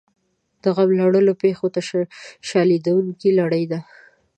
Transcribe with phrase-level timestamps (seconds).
[0.63, 1.81] د غم لړلو پېښو نه
[2.49, 3.79] شلېدونکې لړۍ ده.